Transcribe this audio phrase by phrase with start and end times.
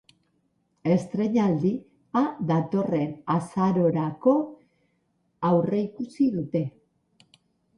[0.93, 4.35] Estreinaldia datorren azarorako
[5.51, 6.65] aurreikusi dute.